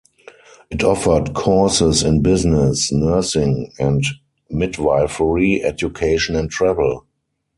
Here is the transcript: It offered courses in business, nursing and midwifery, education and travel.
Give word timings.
It 0.71 0.83
offered 0.83 1.35
courses 1.35 2.01
in 2.01 2.23
business, 2.23 2.91
nursing 2.91 3.71
and 3.77 4.03
midwifery, 4.49 5.61
education 5.63 6.35
and 6.35 6.49
travel. 6.49 7.05